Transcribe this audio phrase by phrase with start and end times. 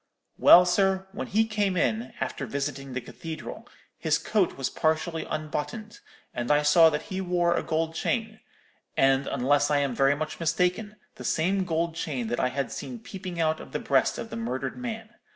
[0.39, 3.67] Well, sir, when he came in, after visiting the cathedral,
[3.99, 5.99] his coat was partially unbuttoned
[6.33, 8.39] and I saw that he wore a gold chain,
[8.97, 12.97] and, unless I am very much mistaken, the same gold chain that I had seen
[12.97, 15.11] peeping out of the breast of the murdered man.